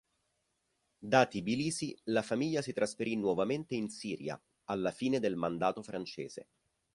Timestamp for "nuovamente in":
3.15-3.87